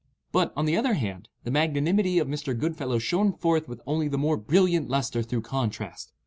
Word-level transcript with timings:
But, 0.31 0.51
on 0.57 0.65
the 0.65 0.75
other 0.75 0.95
hand, 0.95 1.29
the 1.43 1.51
magnanimity 1.51 2.17
of 2.17 2.27
Mr. 2.27 2.57
Goodfellow 2.57 2.97
shone 2.97 3.31
forth 3.33 3.67
with 3.67 3.81
only 3.85 4.07
the 4.07 4.17
more 4.17 4.35
brilliant 4.35 4.89
lustre 4.89 5.21
through 5.21 5.43
contrast. 5.43 6.11